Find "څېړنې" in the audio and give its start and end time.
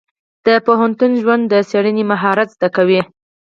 1.69-2.03